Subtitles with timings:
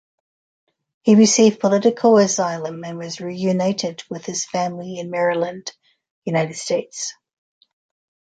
[1.03, 5.71] He received political asylum and was reunited with his family in Maryland,
[6.25, 7.13] United States.